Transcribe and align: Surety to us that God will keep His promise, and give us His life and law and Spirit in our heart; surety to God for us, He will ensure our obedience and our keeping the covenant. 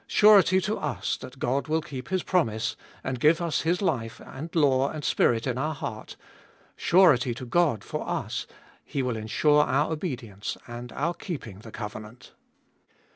Surety 0.07 0.59
to 0.61 0.77
us 0.79 1.15
that 1.17 1.37
God 1.37 1.67
will 1.67 1.79
keep 1.83 2.07
His 2.09 2.23
promise, 2.23 2.75
and 3.03 3.19
give 3.19 3.39
us 3.39 3.61
His 3.61 3.83
life 3.83 4.19
and 4.25 4.49
law 4.55 4.89
and 4.89 5.05
Spirit 5.05 5.45
in 5.45 5.59
our 5.59 5.75
heart; 5.75 6.15
surety 6.75 7.35
to 7.35 7.45
God 7.45 7.83
for 7.83 8.09
us, 8.09 8.47
He 8.83 9.03
will 9.03 9.15
ensure 9.15 9.61
our 9.63 9.91
obedience 9.91 10.57
and 10.65 10.91
our 10.93 11.13
keeping 11.13 11.59
the 11.59 11.69
covenant. 11.69 12.31